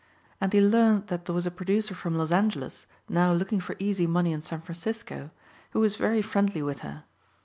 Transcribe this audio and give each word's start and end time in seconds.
And 0.41 0.51
he 0.51 0.61
learned 0.61 1.09
that 1.09 1.25
there 1.25 1.35
was 1.35 1.45
a 1.45 1.51
producer 1.51 1.93
from 1.93 2.15
Los 2.15 2.31
Angeles 2.31 2.87
now 3.07 3.31
looking 3.33 3.59
for 3.59 3.75
easy 3.77 4.07
money 4.07 4.33
in 4.33 4.41
San 4.41 4.61
Francisco 4.61 5.29
who 5.73 5.79
was 5.79 5.95
very 5.95 6.23
friendly 6.23 6.63
with 6.63 6.79
her. 6.79 7.03